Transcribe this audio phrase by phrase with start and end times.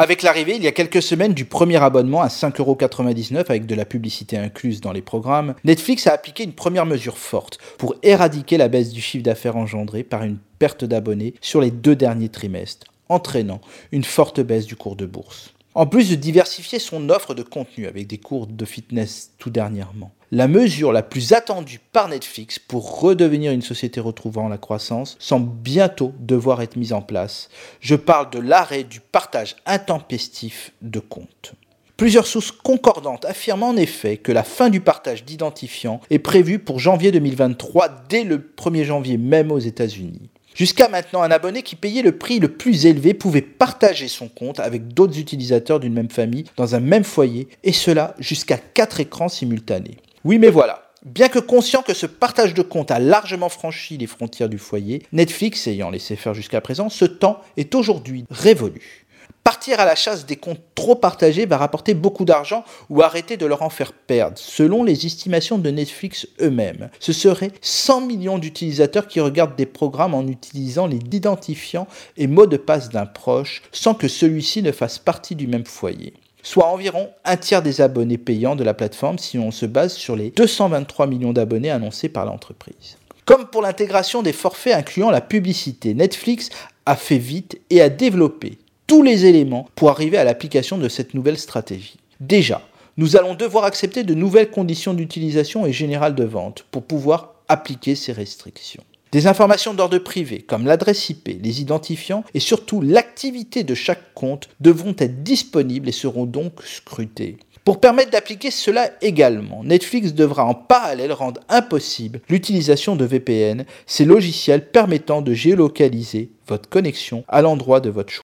[0.00, 3.84] Avec l'arrivée, il y a quelques semaines, du premier abonnement à 5,99€ avec de la
[3.84, 8.68] publicité incluse dans les programmes, Netflix a appliqué une première mesure forte pour éradiquer la
[8.68, 13.60] baisse du chiffre d'affaires engendrée par une perte d'abonnés sur les deux derniers trimestres, entraînant
[13.90, 15.52] une forte baisse du cours de bourse.
[15.74, 20.12] En plus de diversifier son offre de contenu avec des cours de fitness tout dernièrement.
[20.30, 25.50] La mesure la plus attendue par Netflix pour redevenir une société retrouvant la croissance semble
[25.50, 27.48] bientôt devoir être mise en place.
[27.80, 31.54] Je parle de l'arrêt du partage intempestif de comptes.
[31.96, 36.78] Plusieurs sources concordantes affirment en effet que la fin du partage d'identifiants est prévue pour
[36.78, 40.30] janvier 2023 dès le 1er janvier même aux États-Unis.
[40.58, 44.58] Jusqu'à maintenant, un abonné qui payait le prix le plus élevé pouvait partager son compte
[44.58, 49.28] avec d'autres utilisateurs d'une même famille dans un même foyer, et cela jusqu'à 4 écrans
[49.28, 49.98] simultanés.
[50.24, 54.08] Oui mais voilà, Bien que conscient que ce partage de compte a largement franchi les
[54.08, 59.06] frontières du foyer, Netflix ayant laissé faire jusqu'à présent, ce temps est aujourd'hui révolu.
[59.48, 63.46] Partir à la chasse des comptes trop partagés va rapporter beaucoup d'argent ou arrêter de
[63.46, 64.36] leur en faire perdre.
[64.36, 70.12] Selon les estimations de Netflix eux-mêmes, ce serait 100 millions d'utilisateurs qui regardent des programmes
[70.12, 71.86] en utilisant les identifiants
[72.18, 76.12] et mots de passe d'un proche sans que celui-ci ne fasse partie du même foyer
[76.42, 80.14] soit environ un tiers des abonnés payants de la plateforme si on se base sur
[80.14, 82.98] les 223 millions d'abonnés annoncés par l'entreprise.
[83.24, 86.50] Comme pour l'intégration des forfaits incluant la publicité, Netflix
[86.84, 91.14] a fait vite et a développé tous les éléments pour arriver à l'application de cette
[91.14, 91.98] nouvelle stratégie.
[92.20, 92.62] Déjà,
[92.96, 97.94] nous allons devoir accepter de nouvelles conditions d'utilisation et générales de vente pour pouvoir appliquer
[97.94, 98.82] ces restrictions.
[99.12, 104.48] Des informations d'ordre privé, comme l'adresse IP, les identifiants et surtout l'activité de chaque compte,
[104.60, 107.36] devront être disponibles et seront donc scrutées.
[107.64, 114.06] Pour permettre d'appliquer cela également, Netflix devra en parallèle rendre impossible l'utilisation de VPN, ces
[114.06, 118.22] logiciels permettant de géolocaliser votre connexion à l'endroit de votre choix.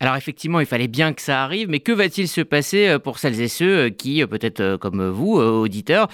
[0.00, 3.18] Alors effectivement, il fallait bien que ça arrive, mais que va-t-il se passer euh, pour
[3.18, 6.08] celles et ceux euh, qui, euh, peut-être comme vous, auditeurs,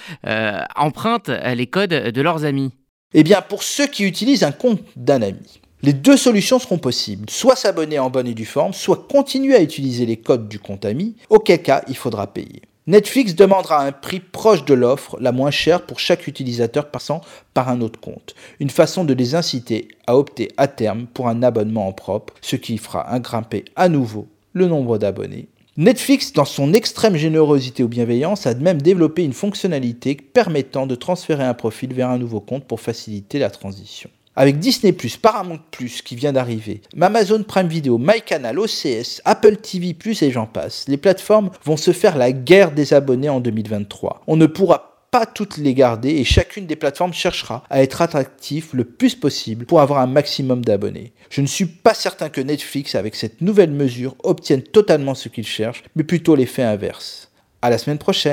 [0.75, 2.71] empruntent les codes de leurs amis?
[3.13, 7.29] Eh bien, pour ceux qui utilisent un compte d'un ami, les deux solutions seront possibles,
[7.29, 10.85] soit s'abonner en bonne et due forme, soit continuer à utiliser les codes du compte
[10.85, 12.61] ami, auquel cas il faudra payer.
[12.91, 17.21] Netflix demandera un prix proche de l'offre la moins chère pour chaque utilisateur passant
[17.53, 21.41] par un autre compte, une façon de les inciter à opter à terme pour un
[21.41, 25.47] abonnement en propre, ce qui fera grimper à nouveau le nombre d'abonnés.
[25.77, 31.45] Netflix, dans son extrême générosité ou bienveillance, a même développé une fonctionnalité permettant de transférer
[31.45, 34.09] un profil vers un nouveau compte pour faciliter la transition.
[34.35, 35.59] Avec Disney+, Paramount+,
[36.05, 41.51] qui vient d'arriver, Amazon Prime Video, MyCanal, OCS, Apple TV+, et j'en passe, les plateformes
[41.65, 44.21] vont se faire la guerre des abonnés en 2023.
[44.27, 48.71] On ne pourra pas toutes les garder et chacune des plateformes cherchera à être attractif
[48.71, 51.11] le plus possible pour avoir un maximum d'abonnés.
[51.29, 55.45] Je ne suis pas certain que Netflix, avec cette nouvelle mesure, obtienne totalement ce qu'il
[55.45, 57.29] cherche, mais plutôt l'effet inverse.
[57.61, 58.29] À la semaine prochaine